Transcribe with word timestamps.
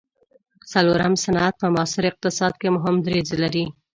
څلورم 0.71 1.13
صنعت 1.23 1.53
په 1.61 1.67
معاصر 1.73 2.03
اقتصاد 2.11 2.53
کې 2.61 2.67
مهم 2.75 2.95
دریځ 3.05 3.29
لري. 3.41 3.65